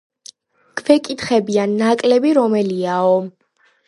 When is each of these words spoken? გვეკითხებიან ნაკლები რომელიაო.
გვეკითხებიან 0.79 1.75
ნაკლები 1.81 2.31
რომელიაო. 2.39 3.13